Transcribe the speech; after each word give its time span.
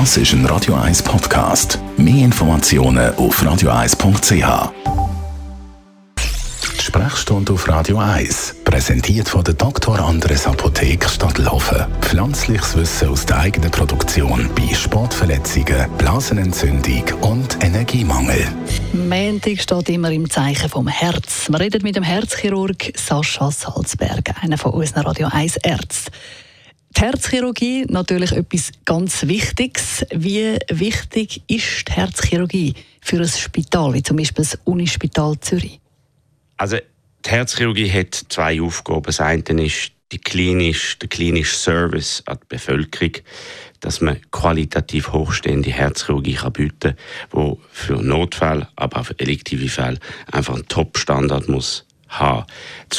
Das 0.00 0.16
ist 0.16 0.32
ein 0.32 0.44
Radio 0.46 0.74
1 0.74 1.04
Podcast. 1.04 1.78
Mehr 1.96 2.24
Informationen 2.24 3.14
auf 3.14 3.40
radio1.ch. 3.40 4.72
Sprechstunde 6.82 7.52
auf 7.52 7.68
Radio 7.68 7.98
1, 7.98 8.56
präsentiert 8.64 9.28
von 9.28 9.44
der 9.44 9.54
Dr. 9.54 10.00
Andres 10.00 10.48
Apotheke 10.48 11.08
Stadtlaufen. 11.08 11.86
Pflanzliches 12.00 12.76
Wissen 12.76 13.08
aus 13.08 13.24
der 13.24 13.38
eigenen 13.38 13.70
Produktion 13.70 14.50
bei 14.56 14.74
Sportverletzungen, 14.74 15.88
Blasenentzündung 15.96 17.04
und 17.20 17.62
Energiemangel. 17.62 18.48
Montag 18.92 19.60
steht 19.60 19.88
immer 19.90 20.10
im 20.10 20.28
Zeichen 20.28 20.70
vom 20.70 20.88
Herz. 20.88 21.48
Wir 21.48 21.60
reden 21.60 21.84
mit 21.84 21.94
dem 21.94 22.02
Herzchirurg 22.02 22.92
Sascha 22.96 23.48
Salzberg, 23.52 24.42
einer 24.42 24.58
von 24.58 24.72
unseren 24.72 25.04
Radio 25.04 25.28
1 25.30 25.58
Ärzten. 25.58 26.10
Die 26.96 27.00
Herzchirurgie 27.00 27.86
natürlich 27.88 28.32
etwas 28.32 28.70
ganz 28.84 29.26
Wichtiges. 29.26 30.06
Wie 30.14 30.56
wichtig 30.70 31.42
ist 31.48 31.88
die 31.88 31.92
Herzchirurgie 31.92 32.74
für 33.00 33.18
ein 33.18 33.28
Spital, 33.28 33.94
wie 33.94 34.02
zum 34.02 34.16
Beispiel 34.16 34.44
das 34.44 34.58
Unispital 34.64 35.38
Zürich? 35.40 35.80
Also 36.56 36.76
die 37.24 37.30
Herzchirurgie 37.30 37.90
hat 37.90 38.14
zwei 38.28 38.60
Aufgaben. 38.62 39.02
Das 39.02 39.18
eine 39.18 39.42
ist 39.64 39.90
die 40.12 40.18
klinisch, 40.18 40.96
der 41.00 41.08
klinische 41.08 41.56
Service 41.56 42.22
an 42.26 42.38
die 42.40 42.46
Bevölkerung, 42.48 43.14
dass 43.80 44.00
man 44.00 44.20
qualitativ 44.30 45.12
hochstehende 45.12 45.70
Herzchirurgie 45.70 46.34
kann 46.34 46.52
bieten 46.52 46.96
kann, 47.32 47.56
die 47.56 47.56
für 47.72 47.94
Notfälle, 47.94 48.68
aber 48.76 49.00
auch 49.00 49.06
für 49.06 49.18
elektive 49.18 49.68
Fälle 49.68 49.98
einfach 50.30 50.54
einen 50.54 50.68
Top-Standard 50.68 51.48
muss 51.48 51.86
haben. 52.18 52.44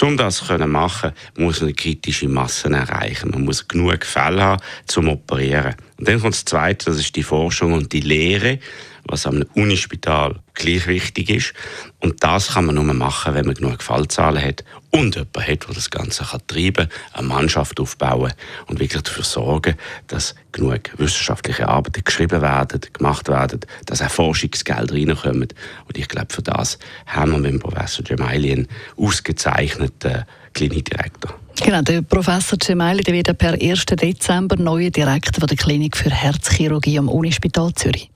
Um 0.02 0.18
das 0.18 0.38
zu 0.38 0.68
machen, 0.68 1.12
muss 1.38 1.62
man 1.62 1.76
kritische 1.76 2.28
Massen 2.28 2.74
erreichen. 2.74 3.32
Man 3.32 3.46
muss 3.46 3.68
genug 3.68 4.06
Fälle 4.06 4.44
haben, 4.44 4.64
zum 4.86 5.10
Operieren. 5.10 5.76
Und 5.98 6.08
dann 6.08 6.20
kommt 6.20 6.34
das 6.34 6.46
Zweite, 6.46 6.86
das 6.86 6.98
ist 6.98 7.16
die 7.16 7.24
Forschung 7.24 7.74
und 7.74 7.92
die 7.94 8.02
Lehre, 8.02 8.60
was 9.08 9.26
am 9.26 9.44
Unispital 9.54 10.40
gleich 10.54 10.88
wichtig 10.88 11.30
ist. 11.30 11.54
Und 12.00 12.24
das 12.24 12.54
kann 12.54 12.66
man 12.66 12.76
nur 12.76 12.84
machen, 12.86 13.34
wenn 13.34 13.46
man 13.46 13.56
genug 13.56 13.84
Fallzahlen 13.84 14.44
hat 14.44 14.64
und 14.92 15.16
jemanden 15.16 15.42
hat, 15.42 15.68
der 15.68 15.76
das 15.76 15.90
Ganze 15.90 16.26
treiben 16.48 16.88
kann, 16.88 16.90
eine 17.14 17.28
Mannschaft 17.28 17.80
aufbauen 17.80 18.34
und 18.68 18.80
wirklich 18.80 19.04
dafür 19.04 19.24
sorgen, 19.24 19.76
dass 20.08 20.36
genug 20.52 20.98
wissenschaftliche 20.98 21.68
Arbeiten 21.68 22.04
geschrieben 22.04 22.42
werden, 22.42 22.82
gemacht 22.94 23.28
werden, 23.28 23.60
dass 23.86 24.02
auch 24.02 24.10
Forschungsgelder 24.10 24.94
reinkommen. 24.94 25.50
Und 25.88 25.98
ich 25.98 26.08
glaube, 26.08 26.34
für 26.34 26.42
das 26.42 26.80
haben 27.06 27.32
wir 27.32 27.40
mit 27.40 27.52
dem 27.52 27.60
Professor 27.60 28.04
Gemaili 28.04 28.52
einen 28.52 28.68
ausgezeichneten 28.98 30.26
Klinikdirektor. 30.54 31.36
Genau, 31.62 31.82
der 31.82 32.02
Professor 32.02 32.58
Gemaili 32.58 33.04
der 33.04 33.14
wird 33.14 33.38
per 33.38 33.54
1. 33.54 33.86
Dezember 33.86 34.58
neuer 34.58 34.90
Direktor 34.90 35.48
der 35.48 35.58
Klinik 35.58 35.96
für 35.96 36.10
Herzchirurgie 36.10 37.00
am 37.00 37.10
Unispital 37.10 37.74
Zürich. 37.74 38.10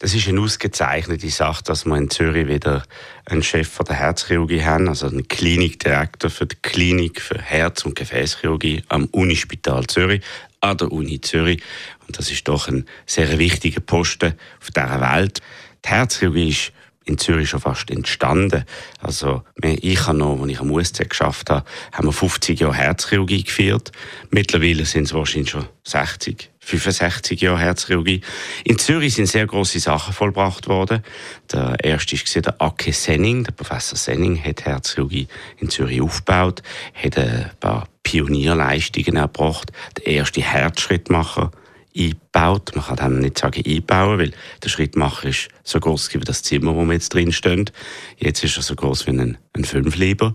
Das 0.00 0.14
ist 0.14 0.28
eine 0.28 0.40
ausgezeichnete 0.40 1.28
Sache, 1.28 1.64
dass 1.64 1.84
wir 1.84 1.96
in 1.96 2.08
Zürich 2.08 2.46
wieder 2.46 2.84
einen 3.24 3.42
Chef 3.42 3.68
von 3.68 3.84
der 3.84 3.96
Herzchirurgie 3.96 4.62
haben, 4.62 4.88
also 4.88 5.08
einen 5.08 5.26
Klinikdirektor 5.26 6.30
für 6.30 6.46
die 6.46 6.56
Klinik 6.62 7.20
für 7.20 7.40
Herz- 7.40 7.84
und 7.84 7.96
Gefäßchirurgie 7.96 8.84
am 8.88 9.06
Unispital 9.06 9.86
Zürich, 9.88 10.22
an 10.60 10.76
der 10.76 10.92
Uni 10.92 11.20
Zürich. 11.20 11.62
Und 12.06 12.16
das 12.16 12.30
ist 12.30 12.46
doch 12.46 12.68
ein 12.68 12.86
sehr 13.06 13.38
wichtiger 13.38 13.80
Posten 13.80 14.34
auf 14.60 14.70
dieser 14.70 15.00
Welt. 15.00 15.40
Die 15.84 15.88
Herzchirurgie 15.88 16.50
ist 16.50 16.72
in 17.08 17.18
Zürich 17.18 17.48
schon 17.48 17.60
fast 17.60 17.90
entstanden. 17.90 18.64
Also, 19.00 19.42
ich 19.62 20.06
habe 20.06 20.18
noch, 20.18 20.40
als 20.40 20.50
ich 20.50 20.60
am 20.60 20.70
USC 20.70 21.08
geschafft 21.08 21.50
habe, 21.50 21.64
haben 21.92 22.06
wir 22.08 22.12
50 22.12 22.60
Jahre 22.60 22.74
Herzchirurgie 22.74 23.44
geführt. 23.44 23.92
Mittlerweile 24.30 24.84
sind 24.84 25.04
es 25.04 25.14
wahrscheinlich 25.14 25.50
schon 25.50 25.66
60, 25.84 26.50
65 26.60 27.40
Jahre 27.40 27.60
Herzchirurgie. 27.60 28.20
In 28.64 28.78
Zürich 28.78 29.14
sind 29.14 29.26
sehr 29.26 29.46
große 29.46 29.80
Sachen 29.80 30.12
vollbracht 30.12 30.68
worden. 30.68 31.02
Der 31.50 31.76
erste 31.82 32.16
war 32.16 32.42
der 32.42 32.62
Ake 32.62 32.92
Senning. 32.92 33.44
Der 33.44 33.52
Professor 33.52 33.96
Senning 33.96 34.42
hat 34.42 34.66
Herzchirurgie 34.66 35.28
in 35.56 35.70
Zürich 35.70 36.02
aufgebaut, 36.02 36.62
hat 36.94 37.16
ein 37.16 37.50
paar 37.58 37.88
Pionierleistungen 38.02 39.16
erbracht. 39.16 39.72
Der 39.96 40.06
erste 40.06 40.42
Herzschrittmacher 40.42 41.50
eingebaut. 41.96 42.72
Man 42.74 42.84
kann 42.84 42.96
dann 42.96 43.18
nicht 43.20 43.38
sagen 43.38 43.62
einbauen, 43.66 44.18
weil 44.18 44.32
der 44.62 44.68
Schrittmacher 44.68 45.28
ist 45.28 45.48
so 45.64 45.80
groß 45.80 46.12
wie 46.14 46.18
das 46.20 46.42
Zimmer, 46.42 46.74
wo 46.74 46.84
wir 46.84 46.94
jetzt 46.94 47.14
drin 47.14 47.32
stehen. 47.32 47.70
Jetzt 48.16 48.44
ist 48.44 48.56
er 48.56 48.62
so 48.62 48.74
groß 48.74 49.06
wie 49.06 49.10
ein, 49.10 49.38
ein 49.54 49.64
Fünflieber. 49.64 50.34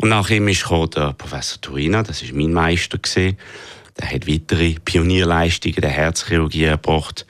Und 0.00 0.08
nach 0.08 0.30
ihm 0.30 0.48
ist 0.48 0.64
der 0.70 1.12
Professor 1.12 1.60
Turina, 1.60 2.02
das 2.02 2.22
ist 2.22 2.32
mein 2.32 2.52
Meister 2.52 2.98
gesehen. 2.98 3.36
Der 4.00 4.10
hat 4.10 4.26
weitere 4.26 4.76
Pionierleistungen 4.82 5.80
der 5.80 5.90
Herzchirurgie 5.90 6.64
erbracht. 6.64 7.26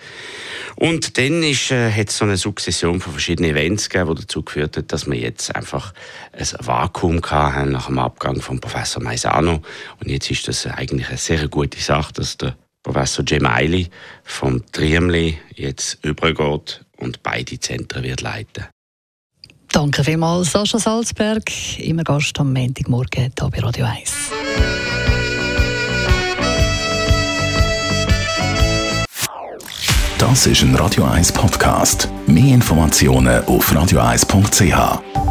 Und 0.77 1.19
dann 1.19 1.43
ist, 1.43 1.73
äh, 1.73 1.91
hat 1.91 2.11
es 2.11 2.19
so 2.19 2.25
eine 2.25 2.37
Sukzession 2.37 3.01
von 3.01 3.13
verschiedenen 3.13 3.51
Events 3.51 3.91
gegeben, 3.91 4.15
die 4.15 4.23
dazu 4.23 4.43
geführt 4.43 4.77
hat, 4.77 4.93
dass 4.93 5.07
wir 5.11 5.19
jetzt 5.19 5.55
einfach 5.55 5.93
ein 6.33 6.47
Vakuum 6.61 7.21
hatten 7.23 7.73
nach 7.73 7.87
dem 7.87 7.99
Abgang 7.99 8.41
von 8.41 8.61
Professor 8.61 9.03
Maisano. 9.03 9.63
Und 10.01 10.09
jetzt 10.09 10.31
ist 10.31 10.47
das 10.47 10.67
eigentlich 10.67 11.09
eine 11.09 11.19
sehr 11.19 11.49
gute 11.49 11.81
Sache, 11.81 12.13
dass 12.13 12.37
der 12.37 12.57
Professor 12.83 13.25
Gemaili 13.25 13.89
vom 14.25 14.65
Triemli 14.73 15.39
jetzt 15.55 16.05
übergeht 16.05 16.85
und 16.97 17.23
beide 17.23 17.59
Zentren 17.61 18.03
wird 18.03 18.21
leiten. 18.21 18.67
Danke 19.73 20.03
vielmals, 20.03 20.51
Sascha 20.51 20.79
Salzberg, 20.79 21.79
immer 21.79 22.03
Gast 22.03 22.39
am 22.41 22.53
Montagmorgen 22.53 23.33
hier 23.39 23.51
bei 23.51 23.61
Radio 23.61 23.87
1. 23.87 24.13
Das 30.19 30.47
ist 30.47 30.63
ein 30.63 30.75
Radio 30.75 31.05
1 31.05 31.33
Podcast. 31.33 32.09
Mehr 32.27 32.55
Informationen 32.55 33.43
auf 33.47 33.73
radio1.ch. 33.73 35.30